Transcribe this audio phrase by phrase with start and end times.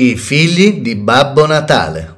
[0.00, 2.14] I figli di Babbo Natale.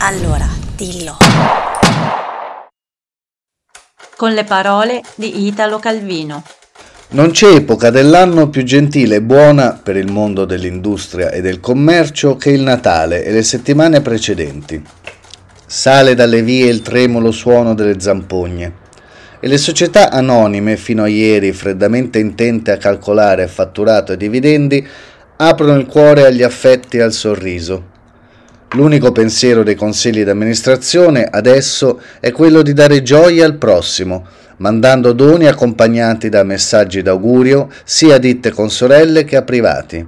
[0.00, 0.46] Allora,
[0.76, 1.16] dillo.
[4.18, 6.44] Con le parole di Italo Calvino.
[7.10, 12.36] Non c'è epoca dell'anno più gentile e buona per il mondo dell'industria e del commercio
[12.36, 14.84] che il Natale e le settimane precedenti.
[15.64, 18.72] Sale dalle vie il tremulo suono delle zampogne
[19.40, 24.86] e le società anonime, fino a ieri freddamente intente a calcolare fatturato e dividendi,
[25.36, 27.96] aprono il cuore agli affetti e al sorriso.
[28.72, 34.26] L'unico pensiero dei consigli d'amministrazione adesso è quello di dare gioia al prossimo,
[34.58, 40.06] mandando doni accompagnati da messaggi d'augurio sia a ditte consorelle che a privati.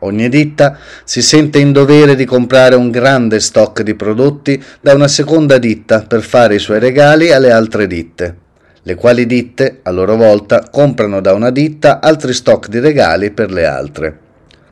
[0.00, 5.08] Ogni ditta si sente in dovere di comprare un grande stock di prodotti da una
[5.08, 8.36] seconda ditta per fare i suoi regali alle altre ditte,
[8.82, 13.50] le quali ditte, a loro volta, comprano da una ditta altri stock di regali per
[13.50, 14.18] le altre.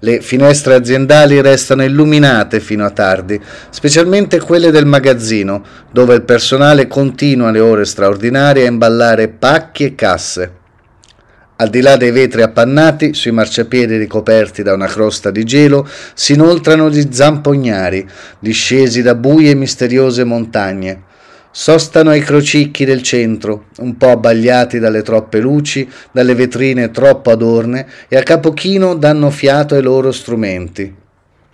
[0.05, 6.89] Le finestre aziendali restano illuminate fino a tardi, specialmente quelle del magazzino, dove il personale
[6.89, 10.53] continua le ore straordinarie a imballare pacchi e casse.
[11.55, 16.33] Al di là dei vetri appannati, sui marciapiedi ricoperti da una crosta di gelo, si
[16.33, 18.05] inoltrano gli zampognari,
[18.41, 21.03] discesi da buie e misteriose montagne.
[21.55, 27.87] Sostano ai crocicchi del centro, un po' abbagliati dalle troppe luci, dalle vetrine troppo adorne
[28.09, 30.95] e a capo chino danno fiato ai loro strumenti.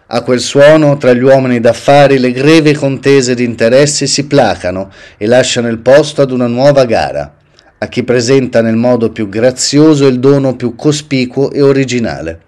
[0.06, 5.26] A quel suono, tra gli uomini d'affari, le grevi contese di interessi si placano e
[5.26, 7.34] lasciano il posto ad una nuova gara,
[7.76, 12.46] a chi presenta nel modo più grazioso il dono più cospicuo e originale.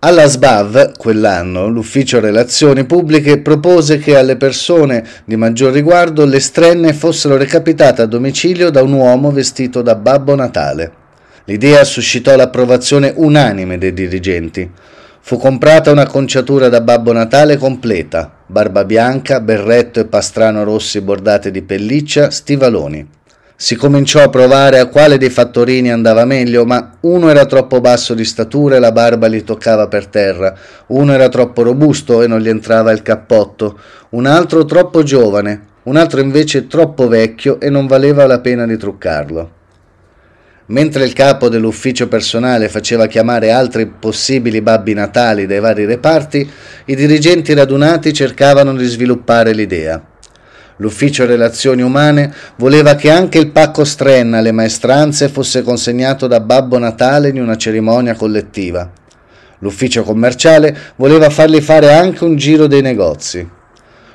[0.00, 6.92] Alla SBAV, quell'anno, l'Ufficio Relazioni Pubbliche propose che alle persone di maggior riguardo le strenne
[6.92, 10.92] fossero recapitate a domicilio da un uomo vestito da Babbo Natale.
[11.46, 14.70] L'idea suscitò l'approvazione unanime dei dirigenti.
[15.18, 21.50] Fu comprata una conciatura da Babbo Natale completa, barba bianca, berretto e pastrano rossi bordati
[21.50, 23.17] di pelliccia, stivaloni.
[23.60, 28.14] Si cominciò a provare a quale dei fattorini andava meglio, ma uno era troppo basso
[28.14, 32.38] di statura e la barba gli toccava per terra, uno era troppo robusto e non
[32.38, 33.76] gli entrava il cappotto,
[34.10, 38.76] un altro troppo giovane, un altro invece troppo vecchio e non valeva la pena di
[38.76, 39.50] truccarlo.
[40.66, 46.48] Mentre il capo dell'ufficio personale faceva chiamare altri possibili babbi natali dai vari reparti,
[46.84, 50.00] i dirigenti radunati cercavano di sviluppare l'idea.
[50.78, 56.78] L'ufficio relazioni umane voleva che anche il pacco strenna alle maestranze fosse consegnato da Babbo
[56.78, 58.88] Natale in una cerimonia collettiva.
[59.60, 63.56] L'ufficio commerciale voleva fargli fare anche un giro dei negozi.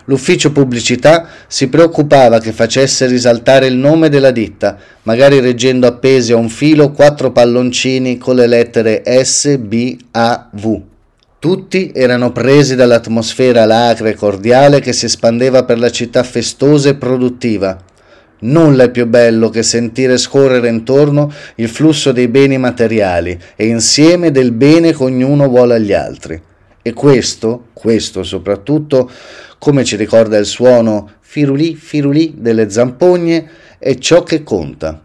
[0.06, 6.38] L'ufficio pubblicità si preoccupava che facesse risaltare il nome della ditta, magari reggendo appesi a
[6.38, 10.92] un filo quattro palloncini con le lettere S, B, A, V.
[11.44, 16.96] Tutti erano presi dall'atmosfera lacra e cordiale che si espandeva per la città festosa e
[16.96, 17.78] produttiva.
[18.40, 24.32] Nulla è più bello che sentire scorrere intorno il flusso dei beni materiali e insieme
[24.32, 26.42] del bene che ognuno vuole agli altri.
[26.82, 29.12] E questo, questo soprattutto,
[29.58, 33.50] come ci ricorda il suono firulì firulì delle zampogne,
[33.80, 34.98] è ciò che conta.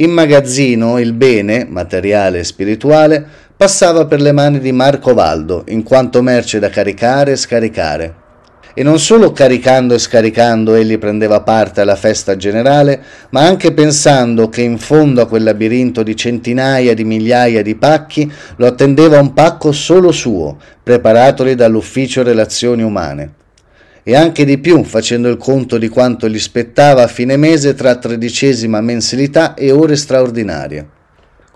[0.00, 3.26] In magazzino il bene, materiale e spirituale,
[3.58, 8.14] passava per le mani di Marco Valdo, in quanto merce da caricare e scaricare.
[8.72, 14.48] E non solo caricando e scaricando egli prendeva parte alla festa generale, ma anche pensando
[14.48, 19.32] che in fondo a quel labirinto di centinaia di migliaia di pacchi lo attendeva un
[19.32, 23.32] pacco solo suo, preparatoli dall'ufficio relazioni umane.
[24.04, 27.96] E anche di più, facendo il conto di quanto gli spettava a fine mese tra
[27.96, 30.90] tredicesima mensilità e ore straordinarie.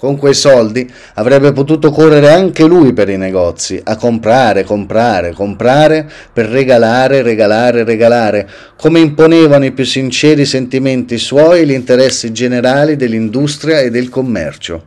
[0.03, 6.11] Con quei soldi avrebbe potuto correre anche lui per i negozi, a comprare, comprare, comprare,
[6.33, 12.97] per regalare, regalare, regalare, come imponevano i più sinceri sentimenti suoi e gli interessi generali
[12.97, 14.87] dell'industria e del commercio.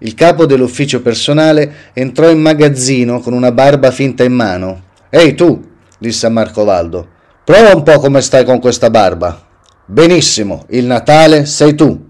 [0.00, 4.82] Il capo dell'ufficio personale entrò in magazzino con una barba finta in mano.
[5.08, 7.08] Ehi tu, disse a Marco Valdo,
[7.42, 9.42] prova un po' come stai con questa barba.
[9.86, 12.08] Benissimo, il Natale sei tu.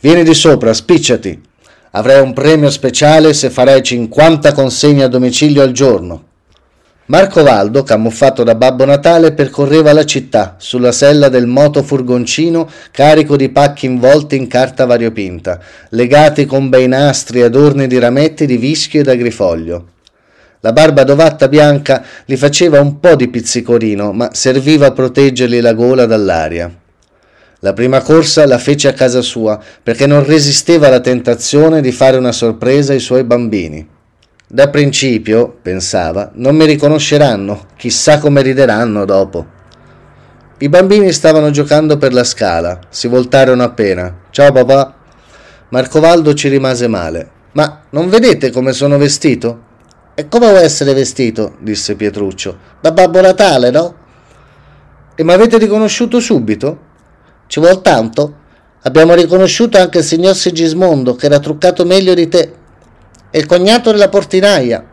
[0.00, 1.44] Vieni di sopra, spicciati.
[1.92, 6.24] Avrei un premio speciale se farei 50 consegne a domicilio al giorno.
[7.06, 13.48] Marco Valdo, camuffato da Babbo Natale, percorreva la città sulla sella del motofurgoncino carico di
[13.48, 15.58] pacchi involti in carta variopinta,
[15.90, 19.86] legati con bei nastri e adorni di rametti di vischio ed agrifoglio.
[20.60, 25.72] La barba dovatta bianca gli faceva un po' di pizzicorino, ma serviva a proteggergli la
[25.72, 26.70] gola dall'aria.
[27.60, 32.16] La prima corsa la fece a casa sua perché non resisteva alla tentazione di fare
[32.16, 33.84] una sorpresa ai suoi bambini.
[34.46, 39.46] Da principio, pensava, non mi riconosceranno, chissà come rideranno dopo.
[40.58, 44.20] I bambini stavano giocando per la scala, si voltarono appena.
[44.30, 44.94] Ciao papà.
[45.70, 47.30] Marcovaldo ci rimase male.
[47.52, 49.62] Ma non vedete come sono vestito?
[50.14, 51.56] E come vuoi essere vestito?
[51.58, 52.56] disse Pietruccio.
[52.80, 53.94] Da Babbo Natale, no?
[55.16, 56.86] E mi avete riconosciuto subito?
[57.48, 58.34] Ci vuol tanto?
[58.82, 62.52] Abbiamo riconosciuto anche il signor Sigismondo, che era truccato meglio di te
[63.30, 64.84] e il cognato della portinaia,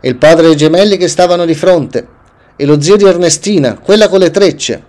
[0.00, 2.06] e il padre dei gemelli che stavano di fronte,
[2.54, 4.82] e lo zio di Ernestina, quella con le trecce,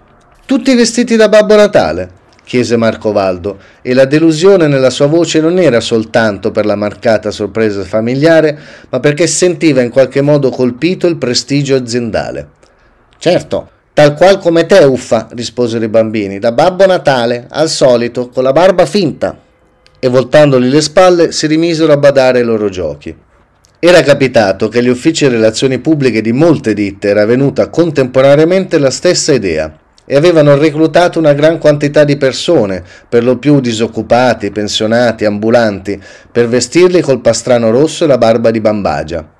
[0.46, 2.10] tutti vestiti da Babbo Natale,
[2.44, 7.32] chiese Marco Valdo, e la delusione nella sua voce non era soltanto per la marcata
[7.32, 8.58] sorpresa familiare,
[8.90, 12.50] ma perché sentiva in qualche modo colpito il prestigio aziendale.
[13.18, 18.44] Certo, tal qual come te, uffa, risposero i bambini, da Babbo Natale, al solito, con
[18.44, 19.40] la barba finta
[19.98, 23.16] e voltandogli le spalle si rimisero a badare ai loro giochi.
[23.80, 29.32] Era capitato che agli uffici relazioni pubbliche di molte ditte era venuta contemporaneamente la stessa
[29.32, 29.74] idea
[30.06, 35.98] e avevano reclutato una gran quantità di persone, per lo più disoccupati, pensionati, ambulanti,
[36.30, 39.35] per vestirli col pastrano rosso e la barba di bambagia.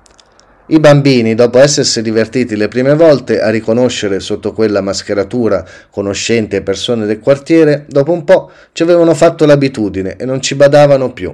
[0.68, 7.06] I bambini, dopo essersi divertiti le prime volte a riconoscere sotto quella mascheratura conoscenti persone
[7.06, 11.32] del quartiere, dopo un po' ci avevano fatto l'abitudine e non ci badavano più.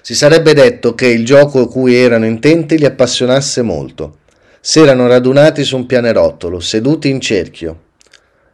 [0.00, 4.18] Si sarebbe detto che il gioco cui erano intenti li appassionasse molto.
[4.60, 7.80] Si erano radunati su un pianerottolo, seduti in cerchio.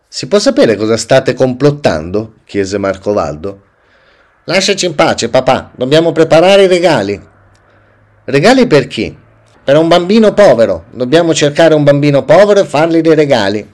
[0.09, 2.35] Si può sapere cosa state complottando?
[2.45, 3.63] chiese Marco Valdo.
[4.45, 7.31] Lasciaci in pace, papà, dobbiamo preparare i regali,
[8.25, 9.17] Regali per chi?
[9.65, 10.85] Per un bambino povero.
[10.93, 13.69] Dobbiamo cercare un bambino povero e fargli dei regali.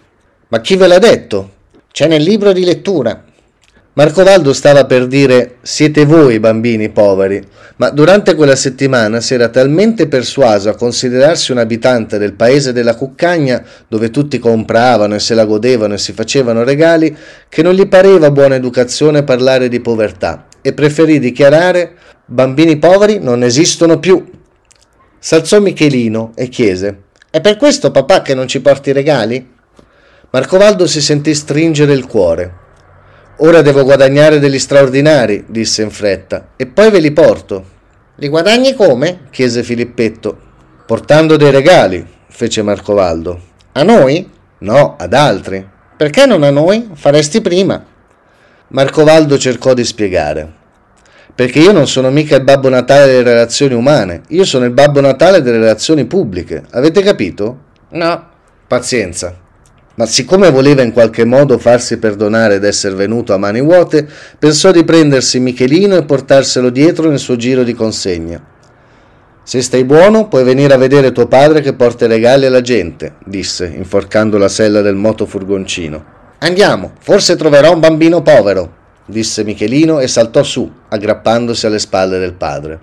[0.48, 1.50] Ma chi ve l'ha detto?
[1.92, 3.24] C'è nel libro di lettura.
[3.92, 7.46] Marco Valdo stava per dire siete voi bambini poveri,
[7.76, 12.94] ma durante quella settimana si era talmente persuaso a considerarsi un abitante del paese della
[12.94, 17.14] Cuccagna, dove tutti compravano e se la godevano e si facevano regali,
[17.50, 21.92] che non gli pareva buona educazione parlare di povertà e preferì dichiarare
[22.24, 24.36] bambini poveri non esistono più.
[25.28, 29.46] S'alzò Michelino e chiese: È per questo papà che non ci porti regali?
[30.30, 32.54] Marcovaldo si sentì stringere il cuore.
[33.40, 37.62] Ora devo guadagnare degli straordinari, disse in fretta, e poi ve li porto.
[38.14, 39.26] Li guadagni come?
[39.30, 40.34] chiese Filippetto.
[40.86, 43.38] Portando dei regali, fece Marcovaldo.
[43.72, 44.26] A noi?
[44.60, 45.62] No, ad altri.
[45.94, 46.88] Perché non a noi?
[46.94, 47.84] Faresti prima.
[48.68, 50.52] Marcovaldo cercò di spiegare.
[51.38, 55.00] Perché io non sono mica il Babbo Natale delle relazioni umane, io sono il Babbo
[55.00, 56.64] Natale delle relazioni pubbliche.
[56.72, 57.58] Avete capito?
[57.90, 58.28] No.
[58.66, 59.36] Pazienza.
[59.94, 64.04] Ma siccome voleva in qualche modo farsi perdonare d'essere venuto a mani vuote,
[64.36, 68.44] pensò di prendersi Michelino e portarselo dietro nel suo giro di consegna.
[69.44, 73.14] Se stai buono, puoi venire a vedere tuo padre che porta i regali alla gente,
[73.24, 76.04] disse, inforcando la sella del motofurgoncino.
[76.38, 78.77] Andiamo, forse troverò un bambino povero
[79.08, 82.78] disse Michelino e saltò su, aggrappandosi alle spalle del padre.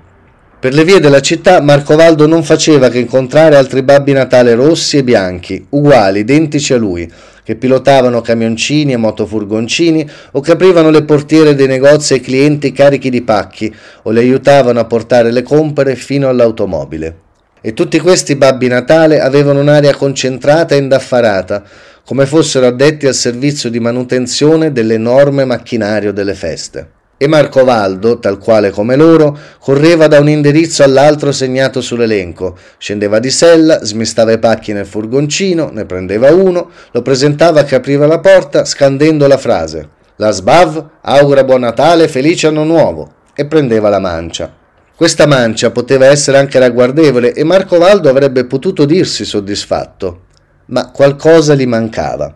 [0.59, 5.03] Per le vie della città Marcovaldo non faceva che incontrare altri babbi Natale rossi e
[5.03, 7.11] bianchi, uguali, identici a lui,
[7.43, 13.11] che pilotavano camioncini e motofurgoncini o che aprivano le portiere dei negozi ai clienti carichi
[13.11, 13.71] di pacchi
[14.01, 17.17] o li aiutavano a portare le compere fino all'automobile.
[17.61, 21.63] E tutti questi babbi Natale avevano un'aria concentrata e indaffarata,
[22.05, 26.89] come fossero addetti al servizio di manutenzione dell'enorme macchinario delle feste.
[27.17, 33.17] E Marco Valdo, tal quale come loro, correva da un indirizzo all'altro segnato sull'elenco, scendeva
[33.17, 38.05] di sella, smistava i pacchi nel furgoncino, ne prendeva uno, lo presentava a chi apriva
[38.05, 43.89] la porta scandendo la frase La SBAV augura buon Natale, felice anno nuovo e prendeva
[43.89, 44.53] la mancia.
[44.95, 50.19] Questa mancia poteva essere anche ragguardevole e Marco Valdo avrebbe potuto dirsi soddisfatto
[50.67, 52.35] ma qualcosa gli mancava.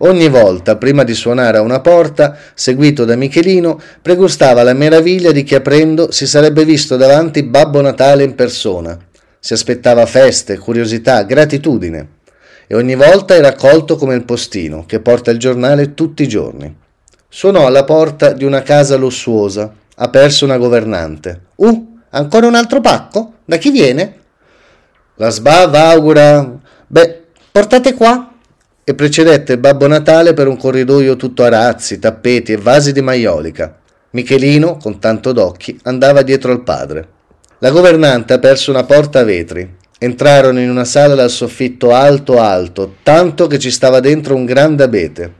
[0.00, 5.42] Ogni volta, prima di suonare a una porta, seguito da Michelino, pregustava la meraviglia di
[5.42, 8.98] che aprendo si sarebbe visto davanti Babbo Natale in persona.
[9.40, 12.08] Si aspettava feste, curiosità, gratitudine.
[12.66, 16.76] E ogni volta era accolto come il postino, che porta il giornale tutti i giorni.
[17.28, 19.72] Suonò alla porta di una casa lussuosa.
[19.98, 21.40] Ha perso una governante.
[21.54, 23.32] Uh, ancora un altro pacco?
[23.46, 24.14] Da chi viene?
[25.14, 26.58] La sbava augura...
[26.86, 27.25] Beh,
[27.56, 28.34] portate qua.
[28.84, 33.78] E precedette Babbo Natale per un corridoio tutto a razzi, tappeti e vasi di maiolica.
[34.10, 37.08] Michelino, con tanto d'occhi, andava dietro al padre.
[37.60, 39.74] La governante ha perso una porta a vetri.
[39.98, 44.82] Entrarono in una sala dal soffitto alto alto, tanto che ci stava dentro un grande
[44.82, 45.32] abete.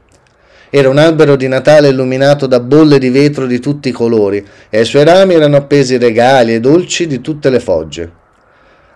[0.71, 4.79] Era un albero di Natale illuminato da bolle di vetro di tutti i colori e
[4.79, 8.25] ai suoi rami erano appesi regali e dolci di tutte le fogge.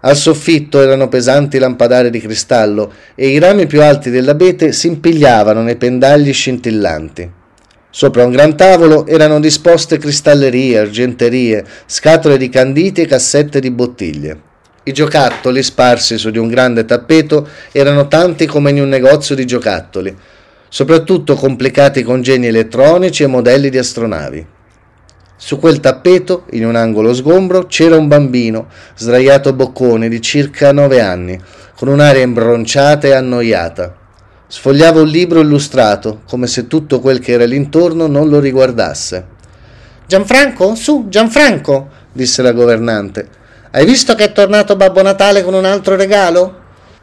[0.03, 5.61] Al soffitto erano pesanti lampadari di cristallo e i rami più alti dell'abete si impigliavano
[5.63, 7.31] nei pendagli scintillanti.
[7.91, 14.41] Sopra un gran tavolo erano disposte cristallerie, argenterie, scatole di canditi e cassette di bottiglie.
[14.85, 19.45] I giocattoli sparsi su di un grande tappeto erano tanti come in un negozio di
[19.45, 20.17] giocattoli,
[20.69, 24.47] soprattutto complicati congegni elettronici e modelli di astronavi.
[25.43, 31.01] Su quel tappeto, in un angolo sgombro, c'era un bambino, sdraiato boccone, di circa nove
[31.01, 31.41] anni,
[31.75, 33.97] con un'aria imbronciata e annoiata.
[34.47, 39.27] Sfogliava un libro illustrato, come se tutto quel che era l'intorno non lo riguardasse.
[40.07, 43.27] Gianfranco, su, Gianfranco, disse la governante.
[43.71, 46.55] Hai visto che è tornato Babbo Natale con un altro regalo?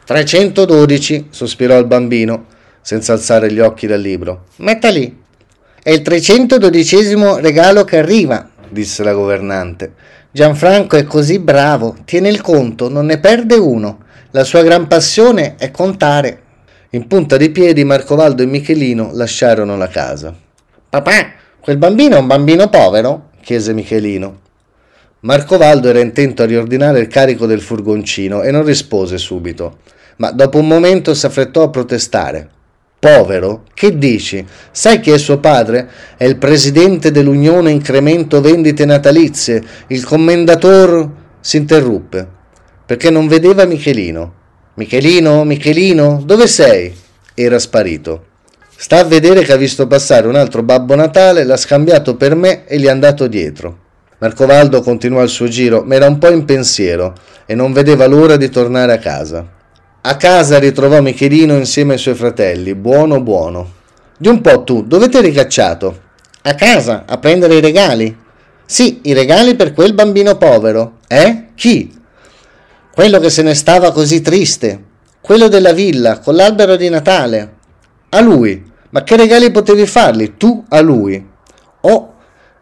[0.04, 2.44] 312, sospirò il bambino,
[2.82, 4.44] senza alzare gli occhi dal libro.
[4.58, 5.26] Metta lì.
[5.88, 9.94] È il 312 regalo che arriva, disse la governante.
[10.30, 14.00] Gianfranco è così bravo, tiene il conto, non ne perde uno.
[14.32, 16.42] La sua gran passione è contare.
[16.90, 20.34] In punta di piedi Marcovaldo e Michelino lasciarono la casa.
[20.90, 23.30] Papà, quel bambino è un bambino povero?
[23.40, 24.40] chiese Michelino.
[25.20, 29.78] Marcovaldo era intento a riordinare il carico del furgoncino e non rispose subito,
[30.16, 32.56] ma dopo un momento si affrettò a protestare.
[33.00, 33.62] Povero?
[33.74, 34.44] Che dici?
[34.72, 35.88] Sai chi è suo padre?
[36.16, 41.08] È il presidente dell'Unione Incremento Vendite Natalizie, il commendator...
[41.52, 42.26] interruppe,
[42.84, 44.34] perché non vedeva Michelino.
[44.74, 46.92] Michelino, Michelino, dove sei?
[47.34, 48.24] Era sparito.
[48.76, 52.66] Sta a vedere che ha visto passare un altro Babbo Natale, l'ha scambiato per me
[52.66, 53.78] e gli è andato dietro.
[54.18, 57.14] Marcovaldo continuò il suo giro, ma era un po' in pensiero
[57.46, 59.56] e non vedeva l'ora di tornare a casa.
[60.00, 63.72] A casa ritrovò Michelino insieme ai suoi fratelli, buono buono.
[64.16, 66.00] Di un po' tu, dove ti eri cacciato?
[66.42, 68.16] A casa, a prendere i regali.
[68.64, 70.98] Sì, i regali per quel bambino povero.
[71.06, 71.48] Eh?
[71.54, 71.96] Chi?
[72.98, 74.82] quello che se ne stava così triste,
[75.20, 77.52] quello della villa con l'albero di Natale.
[78.08, 78.60] A lui?
[78.90, 81.24] Ma che regali potevi fargli tu a lui?
[81.82, 82.14] Oh,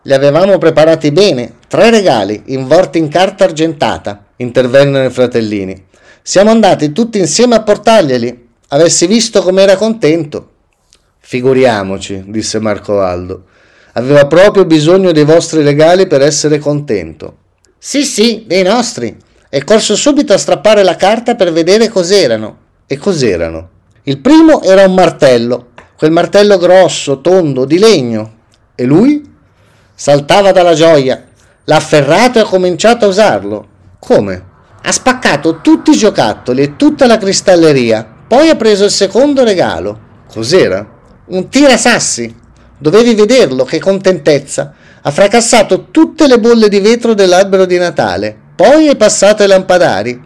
[0.03, 5.86] li avevamo preparati bene, tre regali involti in carta argentata, intervennero i fratellini.
[6.29, 8.49] Siamo andati tutti insieme a portarglieli.
[8.71, 10.49] Avessi visto com'era contento.
[11.21, 13.45] Figuriamoci, disse Marco Aldo.
[13.93, 17.37] Aveva proprio bisogno dei vostri regali per essere contento.
[17.79, 19.17] Sì, sì, dei nostri
[19.49, 22.59] e corso subito a strappare la carta per vedere cos'erano.
[22.89, 23.69] E cos'erano?
[24.03, 28.39] Il primo era un martello, quel martello grosso, tondo, di legno.
[28.75, 29.23] E lui?
[29.95, 31.25] Saltava dalla gioia.
[31.67, 33.69] L'ha afferrato e ha cominciato a usarlo.
[34.01, 34.55] Come?
[34.87, 38.07] Ha spaccato tutti i giocattoli e tutta la cristalleria.
[38.27, 40.01] Poi ha preso il secondo regalo.
[40.33, 40.87] Cos'era?
[41.27, 42.35] Un tirasassi.
[42.79, 44.75] Dovevi vederlo, che contentezza.
[45.03, 50.19] Ha fracassato tutte le bolle di vetro dell'albero di Natale poi hai passato ai lampadari.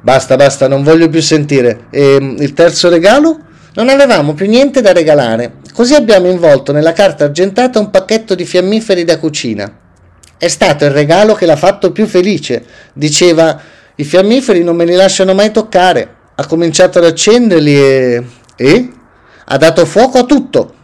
[0.00, 1.84] Basta, basta, non voglio più sentire.
[1.90, 3.38] E ehm, il terzo regalo?
[3.74, 8.46] Non avevamo più niente da regalare, così abbiamo involto nella carta argentata un pacchetto di
[8.46, 9.70] fiammiferi da cucina.
[10.38, 12.64] È stato il regalo che l'ha fatto più felice.
[12.94, 13.60] Diceva,
[13.96, 16.08] i fiammiferi non me li lasciano mai toccare.
[16.34, 18.24] Ha cominciato ad accenderli e...
[18.56, 18.92] E?
[19.44, 20.74] Ha dato fuoco a tutto.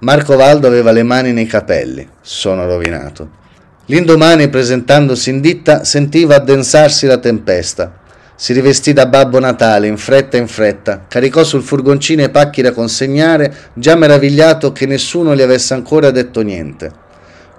[0.00, 2.08] Marco Valdo aveva le mani nei capelli.
[2.20, 3.38] Sono rovinato.
[3.86, 7.98] L'indomani, presentandosi in ditta, sentiva addensarsi la tempesta.
[8.34, 12.72] Si rivestì da Babbo Natale in fretta in fretta, caricò sul furgoncino i pacchi da
[12.72, 16.90] consegnare, già meravigliato che nessuno gli avesse ancora detto niente.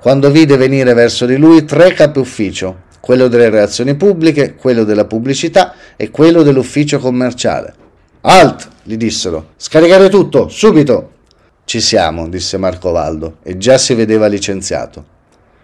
[0.02, 5.06] Quando vide venire verso di lui tre capi ufficio, quello delle relazioni pubbliche, quello della
[5.06, 7.74] pubblicità e quello dell'ufficio commerciale.
[8.22, 8.70] Alt!
[8.84, 9.50] gli dissero.
[9.58, 11.12] Scaricare tutto, subito!
[11.66, 15.04] Ci siamo, disse Marco Valdo, e già si vedeva licenziato.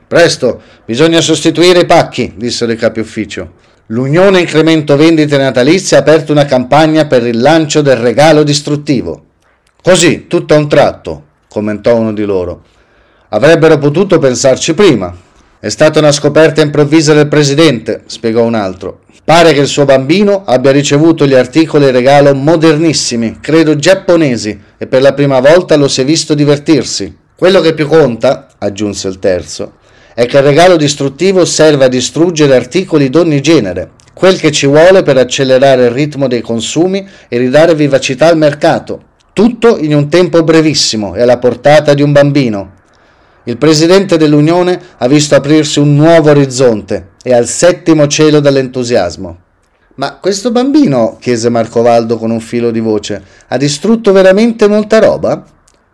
[0.08, 3.54] Presto, bisogna sostituire i pacchi, dissero i capi ufficio.
[3.88, 9.24] L'Unione Incremento Vendite Natalizie ha aperto una campagna per il lancio del regalo distruttivo.
[9.82, 12.64] Così, tutto a un tratto, commentò uno di loro.
[13.30, 15.14] Avrebbero potuto pensarci prima.
[15.60, 19.00] È stata una scoperta improvvisa del presidente, spiegò un altro.
[19.24, 25.02] Pare che il suo bambino abbia ricevuto gli articoli regalo modernissimi, credo giapponesi, e per
[25.02, 27.12] la prima volta lo si è visto divertirsi.
[27.36, 29.78] Quello che più conta, aggiunse il terzo,
[30.14, 35.02] è che il regalo distruttivo serve a distruggere articoli d'ogni genere, quel che ci vuole
[35.02, 39.02] per accelerare il ritmo dei consumi e ridare vivacità al mercato.
[39.34, 42.76] Tutto in un tempo brevissimo e alla portata di un bambino.
[43.48, 49.38] Il presidente dell'Unione ha visto aprirsi un nuovo orizzonte e al settimo cielo dall'entusiasmo.
[49.96, 55.46] Ma questo bambino, chiese Marcovaldo con un filo di voce, ha distrutto veramente molta roba?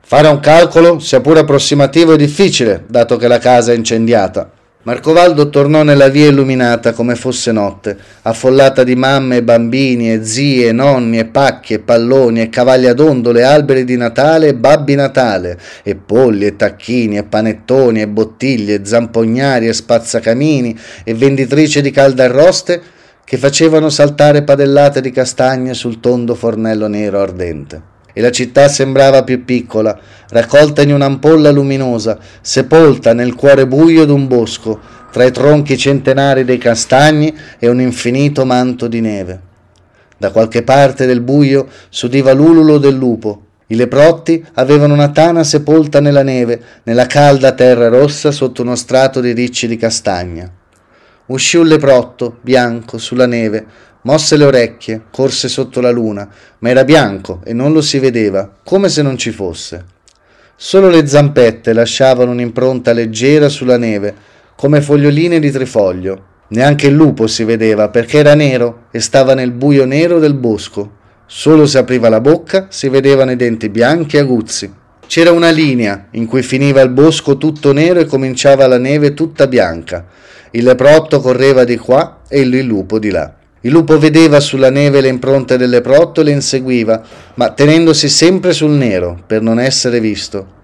[0.01, 4.50] Fare un calcolo, sia pure approssimativo, è difficile, dato che la casa è incendiata.
[4.85, 10.67] Marcovaldo tornò nella via illuminata come fosse notte, affollata di mamme e bambini e zie,
[10.67, 14.95] e nonni e pacchi e palloni e cavalli ad ondole, alberi di Natale e babbi
[14.95, 21.81] Natale, e polli e tacchini e panettoni e bottiglie, e zampognari e spazzacamini e venditrici
[21.81, 22.81] di caldarroste
[23.23, 29.24] che facevano saltare padellate di castagne sul tondo fornello nero ardente e la città sembrava
[29.24, 34.79] più piccola, raccolta in un'ampolla luminosa, sepolta nel cuore buio d'un bosco,
[35.12, 39.41] tra i tronchi centenari dei castagni e un infinito manto di neve.
[40.17, 43.41] Da qualche parte del buio s'udiva l'ululo del lupo.
[43.67, 49.20] I leprotti avevano una tana sepolta nella neve, nella calda terra rossa sotto uno strato
[49.20, 50.50] di ricci di castagna.
[51.25, 53.65] Uscì un leprotto, bianco, sulla neve,
[54.05, 56.27] Mosse le orecchie, corse sotto la luna,
[56.60, 59.86] ma era bianco e non lo si vedeva, come se non ci fosse.
[60.55, 64.13] Solo le zampette lasciavano un'impronta leggera sulla neve,
[64.55, 66.25] come foglioline di trifoglio.
[66.50, 71.01] Neanche il lupo si vedeva perché era nero e stava nel buio nero del bosco.
[71.25, 74.74] Solo se apriva la bocca si vedevano i denti bianchi e aguzzi.
[75.07, 79.48] C'era una linea in cui finiva il bosco tutto nero e cominciava la neve tutta
[79.48, 80.05] bianca.
[80.51, 83.33] Il leprotto correva di qua e il lupo di là.
[83.65, 87.01] Il lupo vedeva sulla neve le impronte delle leprotto e le inseguiva,
[87.36, 90.62] ma tenendosi sempre sul nero per non essere visto.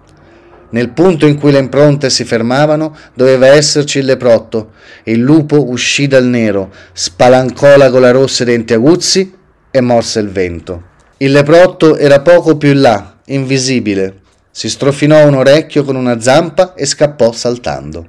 [0.72, 4.72] Nel punto in cui le impronte si fermavano doveva esserci il leprotto
[5.04, 9.34] e il lupo uscì dal nero, spalancò la gola rossa e denti aguzzi
[9.72, 10.84] e morse il vento.
[11.20, 14.24] Il leprotto era poco più in là, invisibile.
[14.52, 18.08] Si strofinò un orecchio con una zampa e scappò saltando.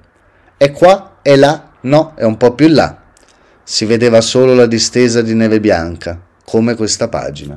[0.56, 2.99] È qua, è là, no, è un po' più in là
[3.70, 7.56] si vedeva solo la distesa di neve bianca, come questa pagina.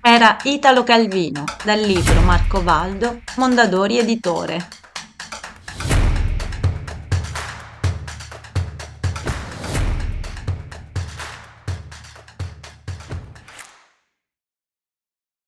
[0.00, 4.66] Era Italo Calvino, dal libro Marco Valdo, Mondadori Editore.